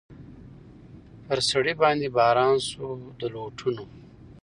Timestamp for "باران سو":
2.17-2.83